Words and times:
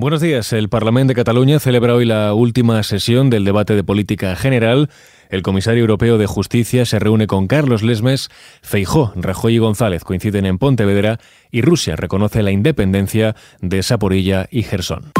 Buenos 0.00 0.22
días. 0.22 0.54
El 0.54 0.70
Parlamento 0.70 1.10
de 1.10 1.14
Cataluña 1.14 1.60
celebra 1.60 1.94
hoy 1.94 2.06
la 2.06 2.32
última 2.32 2.82
sesión 2.82 3.28
del 3.28 3.44
debate 3.44 3.74
de 3.74 3.84
política 3.84 4.34
general. 4.34 4.88
El 5.28 5.42
comisario 5.42 5.82
europeo 5.82 6.16
de 6.16 6.24
Justicia 6.24 6.86
se 6.86 6.98
reúne 6.98 7.26
con 7.26 7.46
Carlos 7.46 7.82
Lesmes, 7.82 8.30
Feijó, 8.62 9.12
Rajoy 9.14 9.56
y 9.56 9.58
González 9.58 10.02
coinciden 10.02 10.46
en 10.46 10.56
Pontevedra 10.56 11.18
y 11.50 11.60
Rusia 11.60 11.96
reconoce 11.96 12.42
la 12.42 12.50
independencia 12.50 13.36
de 13.60 13.82
Saporilla 13.82 14.48
y 14.50 14.62
Gerson. 14.62 15.12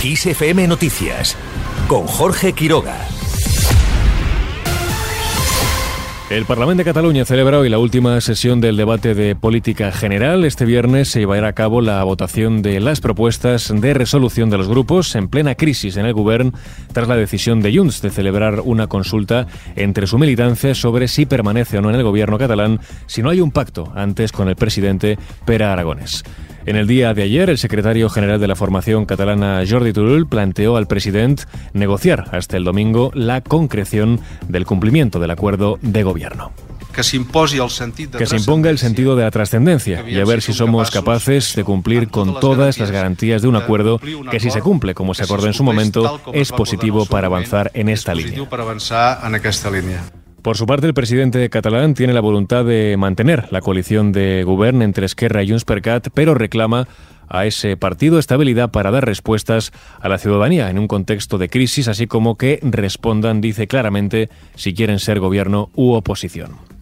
XFM 0.00 0.68
Noticias 0.68 1.36
con 1.86 2.06
Jorge 2.06 2.54
Quiroga. 2.54 2.96
El 6.30 6.46
Parlamento 6.46 6.80
de 6.80 6.86
Cataluña 6.86 7.26
celebra 7.26 7.58
hoy 7.58 7.68
la 7.68 7.78
última 7.78 8.18
sesión 8.22 8.58
del 8.58 8.78
debate 8.78 9.14
de 9.14 9.36
política 9.36 9.92
general. 9.92 10.46
Este 10.46 10.64
viernes 10.64 11.08
se 11.08 11.20
llevará 11.20 11.48
a 11.48 11.52
cabo 11.52 11.82
la 11.82 12.02
votación 12.02 12.62
de 12.62 12.80
las 12.80 13.02
propuestas 13.02 13.70
de 13.74 13.92
resolución 13.92 14.48
de 14.48 14.56
los 14.56 14.66
grupos 14.66 15.14
en 15.16 15.28
plena 15.28 15.54
crisis 15.54 15.98
en 15.98 16.06
el 16.06 16.14
Gobierno 16.14 16.52
tras 16.94 17.08
la 17.08 17.16
decisión 17.16 17.60
de 17.60 17.76
Junts 17.76 18.00
de 18.00 18.08
celebrar 18.08 18.60
una 18.64 18.86
consulta 18.86 19.46
entre 19.76 20.06
su 20.06 20.16
militancia 20.18 20.74
sobre 20.74 21.08
si 21.08 21.26
permanece 21.26 21.76
o 21.76 21.82
no 21.82 21.90
en 21.90 21.96
el 21.96 22.02
gobierno 22.02 22.38
catalán 22.38 22.80
si 23.04 23.22
no 23.22 23.28
hay 23.28 23.42
un 23.42 23.52
pacto 23.52 23.92
antes 23.94 24.32
con 24.32 24.48
el 24.48 24.56
presidente 24.56 25.18
Pera 25.44 25.74
Aragones. 25.74 26.24
En 26.66 26.76
el 26.76 26.86
día 26.86 27.12
de 27.12 27.22
ayer, 27.22 27.50
el 27.50 27.58
secretario 27.58 28.08
general 28.08 28.40
de 28.40 28.48
la 28.48 28.56
formación 28.56 29.04
catalana, 29.04 29.62
Jordi 29.68 29.92
Turull, 29.92 30.26
planteó 30.26 30.76
al 30.76 30.86
presidente 30.86 31.44
negociar 31.74 32.30
hasta 32.32 32.56
el 32.56 32.64
domingo 32.64 33.10
la 33.14 33.42
concreción 33.42 34.20
del 34.48 34.64
cumplimiento 34.64 35.18
del 35.18 35.30
acuerdo 35.30 35.78
de 35.82 36.02
gobierno. 36.02 36.52
Que 36.94 37.02
se, 37.02 37.20
que 38.18 38.26
se 38.26 38.36
imponga 38.36 38.70
el 38.70 38.78
sentido 38.78 39.16
de 39.16 39.24
la 39.24 39.30
trascendencia 39.30 40.08
y 40.08 40.18
a 40.18 40.24
ver 40.24 40.40
si 40.40 40.52
somos 40.52 40.90
capaces 40.90 41.54
de 41.54 41.64
cumplir 41.64 42.08
con 42.08 42.38
todas 42.40 42.78
las 42.78 42.90
garantías 42.90 43.42
de 43.42 43.48
un 43.48 43.56
acuerdo 43.56 44.00
que 44.30 44.40
si 44.40 44.50
se 44.50 44.60
cumple 44.60 44.94
como 44.94 45.12
se 45.12 45.24
acordó 45.24 45.48
en 45.48 45.54
su 45.54 45.64
momento 45.64 46.20
es 46.32 46.52
positivo 46.52 47.04
para 47.04 47.26
avanzar 47.26 47.72
en 47.74 47.88
esta 47.88 48.14
línea. 48.14 48.38
Por 50.44 50.58
su 50.58 50.66
parte, 50.66 50.86
el 50.86 50.92
presidente 50.92 51.48
catalán 51.48 51.94
tiene 51.94 52.12
la 52.12 52.20
voluntad 52.20 52.66
de 52.66 52.98
mantener 52.98 53.50
la 53.50 53.62
coalición 53.62 54.12
de 54.12 54.44
gobierno 54.44 54.84
entre 54.84 55.06
Esquerra 55.06 55.42
y 55.42 55.48
Junts 55.48 55.64
pero 56.12 56.34
reclama 56.34 56.86
a 57.28 57.46
ese 57.46 57.78
partido 57.78 58.18
estabilidad 58.18 58.70
para 58.70 58.90
dar 58.90 59.06
respuestas 59.06 59.72
a 59.98 60.10
la 60.10 60.18
ciudadanía 60.18 60.68
en 60.68 60.78
un 60.78 60.86
contexto 60.86 61.38
de 61.38 61.48
crisis, 61.48 61.88
así 61.88 62.06
como 62.06 62.36
que 62.36 62.60
respondan, 62.60 63.40
dice 63.40 63.66
claramente, 63.66 64.28
si 64.54 64.74
quieren 64.74 64.98
ser 64.98 65.18
gobierno 65.18 65.70
u 65.76 65.94
oposición. 65.94 66.73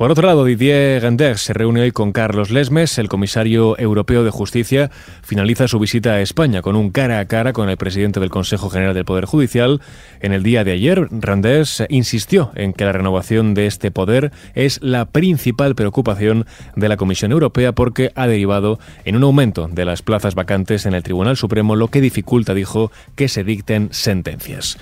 Por 0.00 0.10
otro 0.10 0.26
lado, 0.26 0.46
Didier 0.46 1.02
Reynders 1.02 1.42
se 1.42 1.52
reúne 1.52 1.82
hoy 1.82 1.90
con 1.90 2.12
Carlos 2.12 2.48
Lesmes, 2.48 2.96
el 2.96 3.10
comisario 3.10 3.78
europeo 3.78 4.24
de 4.24 4.30
justicia, 4.30 4.90
finaliza 5.22 5.68
su 5.68 5.78
visita 5.78 6.12
a 6.12 6.22
España 6.22 6.62
con 6.62 6.74
un 6.74 6.88
cara 6.88 7.18
a 7.18 7.26
cara 7.26 7.52
con 7.52 7.68
el 7.68 7.76
presidente 7.76 8.18
del 8.18 8.30
Consejo 8.30 8.70
General 8.70 8.94
del 8.94 9.04
Poder 9.04 9.26
Judicial. 9.26 9.82
En 10.22 10.32
el 10.32 10.42
día 10.42 10.64
de 10.64 10.72
ayer, 10.72 11.06
Reynders 11.10 11.84
insistió 11.90 12.50
en 12.54 12.72
que 12.72 12.86
la 12.86 12.92
renovación 12.92 13.52
de 13.52 13.66
este 13.66 13.90
poder 13.90 14.32
es 14.54 14.82
la 14.82 15.04
principal 15.04 15.74
preocupación 15.74 16.46
de 16.76 16.88
la 16.88 16.96
Comisión 16.96 17.32
Europea 17.32 17.72
porque 17.72 18.10
ha 18.14 18.26
derivado 18.26 18.78
en 19.04 19.16
un 19.16 19.24
aumento 19.24 19.68
de 19.68 19.84
las 19.84 20.00
plazas 20.00 20.34
vacantes 20.34 20.86
en 20.86 20.94
el 20.94 21.02
Tribunal 21.02 21.36
Supremo, 21.36 21.76
lo 21.76 21.88
que 21.88 22.00
dificulta, 22.00 22.54
dijo, 22.54 22.90
que 23.16 23.28
se 23.28 23.44
dicten 23.44 23.90
sentencias. 23.90 24.78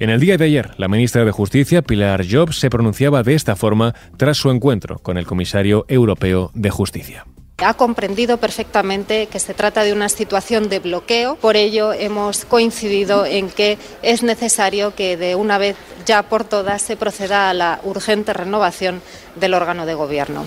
En 0.00 0.08
el 0.08 0.18
día 0.18 0.38
de 0.38 0.46
ayer, 0.46 0.70
la 0.78 0.88
ministra 0.88 1.26
de 1.26 1.30
Justicia, 1.30 1.82
Pilar 1.82 2.24
Jobs, 2.26 2.58
se 2.58 2.70
pronunciaba 2.70 3.22
de 3.22 3.34
esta 3.34 3.54
forma 3.54 3.94
tras 4.16 4.38
su 4.38 4.50
encuentro 4.50 4.98
con 4.98 5.18
el 5.18 5.26
comisario 5.26 5.84
europeo 5.88 6.50
de 6.54 6.70
Justicia. 6.70 7.26
Ha 7.58 7.74
comprendido 7.74 8.38
perfectamente 8.38 9.26
que 9.26 9.38
se 9.38 9.52
trata 9.52 9.84
de 9.84 9.92
una 9.92 10.08
situación 10.08 10.70
de 10.70 10.78
bloqueo, 10.78 11.36
por 11.36 11.56
ello 11.56 11.92
hemos 11.92 12.46
coincidido 12.46 13.26
en 13.26 13.50
que 13.50 13.76
es 14.00 14.22
necesario 14.22 14.94
que 14.94 15.18
de 15.18 15.34
una 15.34 15.58
vez 15.58 15.76
ya 16.06 16.22
por 16.22 16.44
todas 16.44 16.80
se 16.80 16.96
proceda 16.96 17.50
a 17.50 17.54
la 17.54 17.80
urgente 17.84 18.32
renovación 18.32 19.02
del 19.36 19.52
órgano 19.52 19.84
de 19.84 19.92
gobierno. 19.92 20.46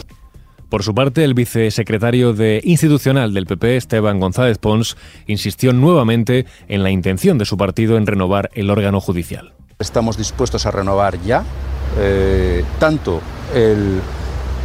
Por 0.74 0.82
su 0.82 0.96
parte, 0.96 1.24
el 1.24 1.36
vicesecretario 1.36 2.34
de 2.34 2.60
institucional 2.64 3.32
del 3.32 3.46
PP, 3.46 3.78
Esteban 3.78 4.20
González 4.20 4.58
Pons, 4.58 4.98
insistió 5.28 5.72
nuevamente 5.72 6.48
en 6.68 6.82
la 6.82 6.90
intención 6.90 7.38
de 7.38 7.46
su 7.46 7.58
partido 7.58 7.96
en 7.96 8.08
renovar 8.08 8.50
el 8.56 8.72
órgano 8.72 9.00
judicial. 9.00 9.54
Estamos 9.78 10.18
dispuestos 10.18 10.66
a 10.66 10.72
renovar 10.72 11.22
ya 11.22 11.44
eh, 12.00 12.66
tanto 12.80 13.22
el 13.54 14.02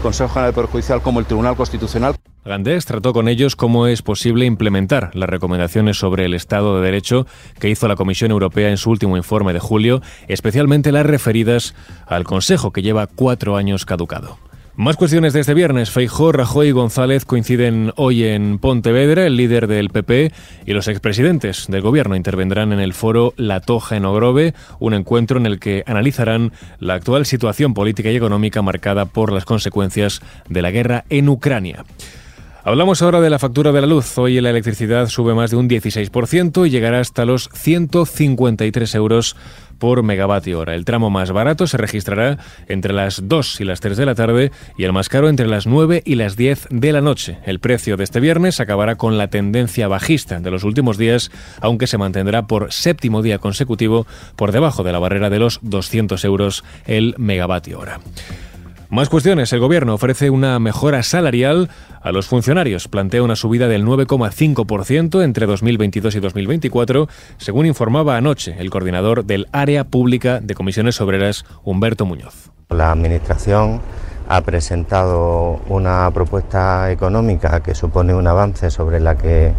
Consejo 0.00 0.30
General 0.30 0.48
del 0.48 0.54
Poder 0.54 0.70
Judicial 0.70 1.02
como 1.02 1.20
el 1.20 1.26
Tribunal 1.26 1.56
Constitucional. 1.56 2.14
Gandés 2.42 2.86
trató 2.86 3.12
con 3.12 3.28
ellos 3.28 3.54
cómo 3.54 3.86
es 3.86 4.00
posible 4.00 4.46
implementar 4.46 5.10
las 5.14 5.28
recomendaciones 5.28 5.98
sobre 5.98 6.24
el 6.24 6.32
Estado 6.32 6.76
de 6.76 6.86
Derecho 6.86 7.26
que 7.60 7.68
hizo 7.68 7.86
la 7.86 7.96
Comisión 7.96 8.30
Europea 8.30 8.70
en 8.70 8.78
su 8.78 8.88
último 8.88 9.18
informe 9.18 9.52
de 9.52 9.60
julio, 9.60 10.00
especialmente 10.26 10.90
las 10.90 11.04
referidas 11.04 11.74
al 12.06 12.24
Consejo 12.24 12.72
que 12.72 12.80
lleva 12.80 13.08
cuatro 13.08 13.58
años 13.58 13.84
caducado. 13.84 14.38
Más 14.78 14.96
cuestiones 14.96 15.32
de 15.32 15.40
este 15.40 15.54
viernes. 15.54 15.90
Feijó, 15.90 16.30
Rajoy 16.30 16.68
y 16.68 16.70
González 16.70 17.24
coinciden 17.24 17.92
hoy 17.96 18.22
en 18.22 18.60
Pontevedra. 18.60 19.26
El 19.26 19.36
líder 19.36 19.66
del 19.66 19.90
PP 19.90 20.30
y 20.66 20.72
los 20.72 20.86
expresidentes 20.86 21.66
del 21.66 21.82
gobierno 21.82 22.14
intervendrán 22.14 22.72
en 22.72 22.78
el 22.78 22.94
foro 22.94 23.34
La 23.36 23.58
Toja 23.58 23.96
en 23.96 24.04
Ogrove, 24.04 24.54
un 24.78 24.94
encuentro 24.94 25.40
en 25.40 25.46
el 25.46 25.58
que 25.58 25.82
analizarán 25.84 26.52
la 26.78 26.94
actual 26.94 27.26
situación 27.26 27.74
política 27.74 28.12
y 28.12 28.16
económica 28.16 28.62
marcada 28.62 29.06
por 29.06 29.32
las 29.32 29.44
consecuencias 29.44 30.20
de 30.48 30.62
la 30.62 30.70
guerra 30.70 31.04
en 31.10 31.28
Ucrania. 31.28 31.84
Hablamos 32.68 33.00
ahora 33.00 33.22
de 33.22 33.30
la 33.30 33.38
factura 33.38 33.72
de 33.72 33.80
la 33.80 33.86
luz. 33.86 34.18
Hoy 34.18 34.38
la 34.42 34.50
electricidad 34.50 35.08
sube 35.08 35.32
más 35.32 35.50
de 35.50 35.56
un 35.56 35.70
16% 35.70 36.66
y 36.66 36.70
llegará 36.70 37.00
hasta 37.00 37.24
los 37.24 37.48
153 37.54 38.94
euros 38.94 39.36
por 39.78 40.02
megavatio 40.02 40.58
hora. 40.58 40.74
El 40.74 40.84
tramo 40.84 41.08
más 41.08 41.32
barato 41.32 41.66
se 41.66 41.78
registrará 41.78 42.36
entre 42.66 42.92
las 42.92 43.26
2 43.26 43.62
y 43.62 43.64
las 43.64 43.80
3 43.80 43.96
de 43.96 44.04
la 44.04 44.14
tarde 44.14 44.52
y 44.76 44.84
el 44.84 44.92
más 44.92 45.08
caro 45.08 45.30
entre 45.30 45.46
las 45.46 45.66
9 45.66 46.02
y 46.04 46.16
las 46.16 46.36
10 46.36 46.66
de 46.68 46.92
la 46.92 47.00
noche. 47.00 47.38
El 47.46 47.58
precio 47.58 47.96
de 47.96 48.04
este 48.04 48.20
viernes 48.20 48.60
acabará 48.60 48.96
con 48.96 49.16
la 49.16 49.28
tendencia 49.28 49.88
bajista 49.88 50.38
de 50.38 50.50
los 50.50 50.62
últimos 50.62 50.98
días, 50.98 51.30
aunque 51.62 51.86
se 51.86 51.96
mantendrá 51.96 52.46
por 52.46 52.70
séptimo 52.70 53.22
día 53.22 53.38
consecutivo 53.38 54.06
por 54.36 54.52
debajo 54.52 54.82
de 54.82 54.92
la 54.92 54.98
barrera 54.98 55.30
de 55.30 55.38
los 55.38 55.58
200 55.62 56.22
euros 56.22 56.64
el 56.86 57.14
megavatio 57.16 57.78
hora. 57.78 57.98
Más 58.90 59.10
cuestiones. 59.10 59.52
El 59.52 59.60
Gobierno 59.60 59.92
ofrece 59.92 60.30
una 60.30 60.58
mejora 60.58 61.02
salarial 61.02 61.68
a 62.00 62.10
los 62.10 62.26
funcionarios. 62.26 62.88
Plantea 62.88 63.22
una 63.22 63.36
subida 63.36 63.68
del 63.68 63.84
9,5% 63.84 65.22
entre 65.22 65.44
2022 65.44 66.14
y 66.14 66.20
2024, 66.20 67.06
según 67.36 67.66
informaba 67.66 68.16
anoche 68.16 68.56
el 68.58 68.70
coordinador 68.70 69.26
del 69.26 69.46
Área 69.52 69.84
Pública 69.84 70.40
de 70.40 70.54
Comisiones 70.54 71.02
Obreras, 71.02 71.44
Humberto 71.64 72.06
Muñoz. 72.06 72.50
La 72.70 72.90
Administración 72.90 73.82
ha 74.26 74.40
presentado 74.40 75.60
una 75.68 76.10
propuesta 76.14 76.90
económica 76.90 77.60
que 77.60 77.74
supone 77.74 78.14
un 78.14 78.26
avance 78.26 78.70
sobre 78.70 79.00
la 79.00 79.18
que 79.18 79.52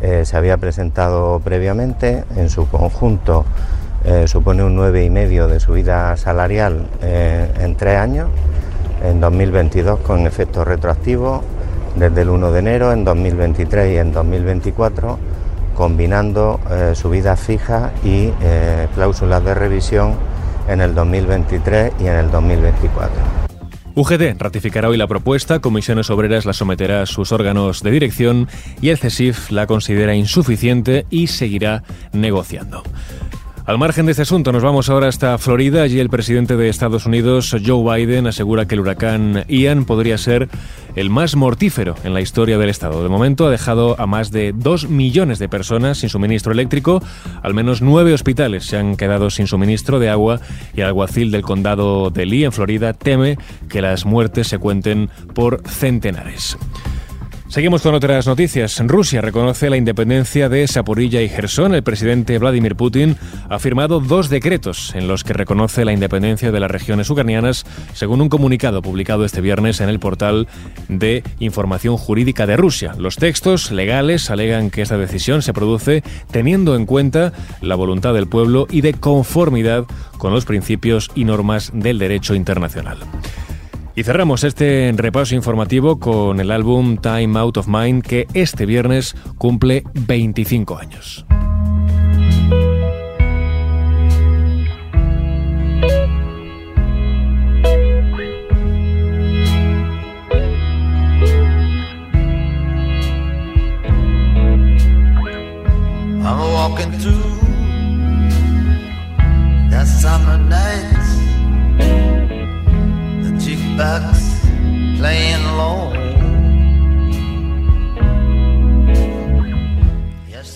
eh, 0.00 0.24
se 0.24 0.36
había 0.38 0.56
presentado 0.56 1.40
previamente. 1.44 2.24
En 2.36 2.48
su 2.48 2.66
conjunto 2.68 3.44
eh, 4.06 4.26
supone 4.28 4.64
un 4.64 4.78
9,5% 4.78 5.46
de 5.46 5.60
subida 5.60 6.16
salarial 6.16 6.86
eh, 7.02 7.52
en 7.60 7.76
tres 7.76 7.98
años 7.98 8.30
en 9.02 9.20
2022 9.20 10.00
con 10.00 10.26
efecto 10.26 10.64
retroactivo 10.64 11.42
desde 11.96 12.22
el 12.22 12.30
1 12.30 12.52
de 12.52 12.58
enero, 12.58 12.92
en 12.92 13.04
2023 13.04 13.94
y 13.94 13.96
en 13.98 14.12
2024, 14.12 15.18
combinando 15.74 16.60
eh, 16.70 16.92
subidas 16.94 17.40
fijas 17.40 17.92
y 18.04 18.30
eh, 18.42 18.88
cláusulas 18.94 19.44
de 19.44 19.54
revisión 19.54 20.14
en 20.68 20.80
el 20.80 20.94
2023 20.94 21.92
y 22.00 22.06
en 22.06 22.14
el 22.14 22.30
2024. 22.30 23.42
UGT 23.94 24.40
ratificará 24.40 24.88
hoy 24.88 24.96
la 24.96 25.06
propuesta, 25.06 25.58
Comisiones 25.58 26.08
Obreras 26.08 26.46
la 26.46 26.54
someterá 26.54 27.02
a 27.02 27.06
sus 27.06 27.30
órganos 27.30 27.82
de 27.82 27.90
dirección 27.90 28.48
y 28.80 28.88
el 28.88 28.96
CESIF 28.96 29.50
la 29.50 29.66
considera 29.66 30.14
insuficiente 30.14 31.04
y 31.10 31.26
seguirá 31.26 31.82
negociando. 32.12 32.82
Al 33.64 33.78
margen 33.78 34.06
de 34.06 34.12
este 34.12 34.22
asunto, 34.22 34.50
nos 34.50 34.64
vamos 34.64 34.90
ahora 34.90 35.06
hasta 35.06 35.38
Florida. 35.38 35.82
Allí 35.82 36.00
el 36.00 36.10
presidente 36.10 36.56
de 36.56 36.68
Estados 36.68 37.06
Unidos, 37.06 37.54
Joe 37.64 37.96
Biden, 37.96 38.26
asegura 38.26 38.66
que 38.66 38.74
el 38.74 38.80
huracán 38.80 39.44
Ian 39.46 39.84
podría 39.84 40.18
ser 40.18 40.48
el 40.96 41.10
más 41.10 41.36
mortífero 41.36 41.94
en 42.02 42.12
la 42.12 42.20
historia 42.20 42.58
del 42.58 42.70
Estado. 42.70 43.04
De 43.04 43.08
momento 43.08 43.46
ha 43.46 43.50
dejado 43.50 43.94
a 44.00 44.06
más 44.06 44.32
de 44.32 44.52
dos 44.52 44.88
millones 44.88 45.38
de 45.38 45.48
personas 45.48 45.98
sin 45.98 46.08
suministro 46.08 46.50
eléctrico. 46.50 47.04
Al 47.42 47.54
menos 47.54 47.82
nueve 47.82 48.12
hospitales 48.12 48.64
se 48.64 48.78
han 48.78 48.96
quedado 48.96 49.30
sin 49.30 49.46
suministro 49.46 50.00
de 50.00 50.10
agua 50.10 50.40
y 50.74 50.80
el 50.80 50.88
alguacil 50.88 51.30
del 51.30 51.42
condado 51.42 52.10
de 52.10 52.26
Lee, 52.26 52.44
en 52.44 52.52
Florida, 52.52 52.94
teme 52.94 53.38
que 53.68 53.80
las 53.80 54.04
muertes 54.04 54.48
se 54.48 54.58
cuenten 54.58 55.08
por 55.34 55.62
centenares. 55.68 56.58
Seguimos 57.52 57.82
con 57.82 57.94
otras 57.94 58.26
noticias. 58.26 58.80
Rusia 58.86 59.20
reconoce 59.20 59.68
la 59.68 59.76
independencia 59.76 60.48
de 60.48 60.66
Saporilla 60.66 61.20
y 61.20 61.28
Gerson. 61.28 61.74
El 61.74 61.82
presidente 61.82 62.38
Vladimir 62.38 62.76
Putin 62.76 63.14
ha 63.50 63.58
firmado 63.58 64.00
dos 64.00 64.30
decretos 64.30 64.94
en 64.94 65.06
los 65.06 65.22
que 65.22 65.34
reconoce 65.34 65.84
la 65.84 65.92
independencia 65.92 66.50
de 66.50 66.60
las 66.60 66.70
regiones 66.70 67.10
ucranianas, 67.10 67.66
según 67.92 68.22
un 68.22 68.30
comunicado 68.30 68.80
publicado 68.80 69.26
este 69.26 69.42
viernes 69.42 69.82
en 69.82 69.90
el 69.90 70.00
portal 70.00 70.48
de 70.88 71.22
información 71.40 71.98
jurídica 71.98 72.46
de 72.46 72.56
Rusia. 72.56 72.94
Los 72.96 73.16
textos 73.16 73.70
legales 73.70 74.30
alegan 74.30 74.70
que 74.70 74.80
esta 74.80 74.96
decisión 74.96 75.42
se 75.42 75.52
produce 75.52 76.02
teniendo 76.30 76.74
en 76.74 76.86
cuenta 76.86 77.34
la 77.60 77.74
voluntad 77.74 78.14
del 78.14 78.28
pueblo 78.28 78.66
y 78.70 78.80
de 78.80 78.94
conformidad 78.94 79.84
con 80.16 80.32
los 80.32 80.46
principios 80.46 81.10
y 81.14 81.26
normas 81.26 81.70
del 81.74 81.98
derecho 81.98 82.34
internacional. 82.34 82.96
Y 83.94 84.04
cerramos 84.04 84.42
este 84.44 84.92
repaso 84.96 85.34
informativo 85.34 85.98
con 85.98 86.40
el 86.40 86.50
álbum 86.50 86.96
Time 86.96 87.38
Out 87.38 87.58
of 87.58 87.68
Mind 87.68 88.02
que 88.02 88.26
este 88.32 88.64
viernes 88.64 89.14
cumple 89.36 89.84
25 89.92 90.78
años. 90.78 91.26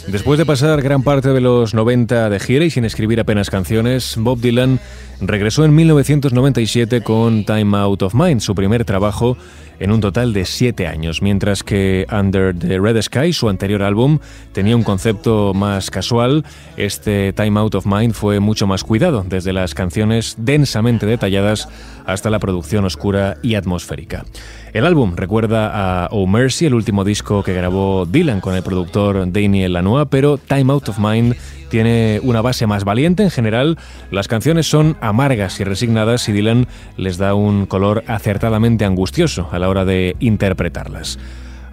Después 0.08 0.38
de 0.38 0.46
pasar 0.46 0.82
gran 0.82 1.02
parte 1.02 1.30
de 1.30 1.40
los 1.40 1.74
90 1.74 2.30
de 2.30 2.40
gira 2.40 2.64
y 2.64 2.70
sin 2.70 2.84
escribir 2.84 3.20
apenas 3.20 3.50
canciones, 3.50 4.14
Bob 4.16 4.40
Dylan 4.40 4.80
regresó 5.20 5.64
en 5.64 5.74
1997 5.74 7.02
con 7.02 7.44
Time 7.44 7.76
Out 7.78 8.02
of 8.02 8.14
Mind, 8.14 8.40
su 8.40 8.54
primer 8.54 8.84
trabajo 8.84 9.36
en 9.78 9.92
un 9.92 10.00
total 10.00 10.32
de 10.32 10.44
siete 10.44 10.86
años, 10.86 11.22
mientras 11.22 11.62
que 11.62 12.06
Under 12.10 12.58
the 12.58 12.78
Red 12.78 13.00
Sky, 13.02 13.32
su 13.32 13.48
anterior 13.48 13.82
álbum, 13.82 14.18
tenía 14.52 14.76
un 14.76 14.82
concepto 14.82 15.52
más 15.54 15.90
casual, 15.90 16.44
este 16.76 17.32
Time 17.32 17.60
Out 17.60 17.74
of 17.74 17.86
Mind 17.86 18.14
fue 18.14 18.40
mucho 18.40 18.66
más 18.66 18.84
cuidado, 18.84 19.24
desde 19.28 19.52
las 19.52 19.74
canciones 19.74 20.36
densamente 20.38 21.06
detalladas 21.06 21.68
hasta 22.06 22.30
la 22.30 22.38
producción 22.38 22.84
oscura 22.84 23.36
y 23.42 23.54
atmosférica. 23.54 24.24
El 24.72 24.86
álbum 24.86 25.14
recuerda 25.16 26.04
a 26.04 26.08
Oh 26.10 26.26
Mercy, 26.26 26.66
el 26.66 26.74
último 26.74 27.04
disco 27.04 27.42
que 27.42 27.54
grabó 27.54 28.06
Dylan 28.06 28.40
con 28.40 28.54
el 28.54 28.62
productor 28.62 29.30
Daniel 29.30 29.72
Lanois, 29.72 30.06
pero 30.10 30.38
Time 30.38 30.72
Out 30.72 30.90
of 30.90 30.98
Mind 30.98 31.34
tiene 31.68 32.20
una 32.22 32.42
base 32.42 32.66
más 32.66 32.84
valiente 32.84 33.22
en 33.22 33.30
general. 33.30 33.78
Las 34.10 34.28
canciones 34.28 34.66
son 34.66 34.96
amargas 35.00 35.60
y 35.60 35.64
resignadas 35.64 36.28
y 36.28 36.32
Dylan 36.32 36.66
les 36.96 37.18
da 37.18 37.34
un 37.34 37.66
color 37.66 38.04
acertadamente 38.06 38.84
angustioso 38.84 39.48
a 39.52 39.58
la 39.58 39.68
hora 39.68 39.84
de 39.84 40.16
interpretarlas. 40.20 41.18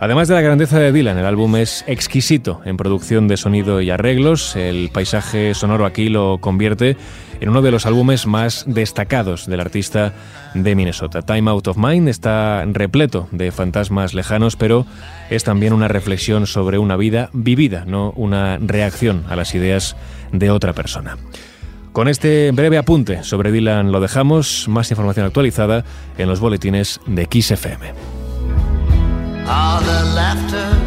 Además 0.04 0.28
de 0.28 0.34
la 0.34 0.42
grandeza 0.42 0.80
de 0.80 0.92
Dylan, 0.92 1.18
el 1.18 1.26
álbum 1.26 1.56
es 1.56 1.86
exquisito 1.88 2.60
en 2.66 2.76
producción 2.76 3.30
de 3.30 3.38
sonido 3.38 3.80
y 3.80 3.90
arreglos. 3.90 4.58
El 4.58 4.90
paisaje 4.90 5.54
sonoro 5.54 5.86
aquí 5.86 6.10
lo 6.10 6.40
convierte 6.42 6.98
en 7.40 7.48
uno 7.48 7.62
de 7.62 7.72
los 7.72 7.86
álbumes 7.86 8.28
más 8.28 8.66
destacados 8.68 9.48
del 9.48 9.62
artista 9.62 10.12
de 10.56 10.76
Minnesota. 10.76 11.22
Time 11.22 11.50
Out 11.50 11.70
of 11.70 11.78
Mind 11.78 12.10
está 12.10 12.66
repleto 12.66 13.30
de 13.32 13.54
fantasmas 13.54 14.14
lejanos, 14.14 14.58
pero 14.58 14.86
es 15.30 15.46
también 15.46 15.72
una 15.72 15.88
reflexión 15.88 16.48
sobre 16.48 16.80
una 16.80 16.98
vida 16.98 17.30
vivida, 17.32 17.86
no 17.88 18.12
una 18.18 18.58
reacción 18.58 19.24
a 19.30 19.38
las 19.38 19.56
ideas 19.56 19.96
de 20.34 20.52
otra 20.52 20.74
persona. 20.74 21.16
Con 21.94 22.10
este 22.10 22.52
breve 22.52 22.78
apunte 22.78 23.24
sobre 23.24 23.54
Dylan 23.54 23.94
lo 23.94 24.02
dejamos. 24.02 24.68
Más 24.68 24.92
información 24.92 25.26
actualizada 25.26 25.86
en 26.18 26.28
los 26.28 26.42
boletines 26.42 27.00
de 27.08 27.24
XFM. 27.24 28.12
All 29.48 29.81
the 29.81 30.04
laughter 30.16 30.82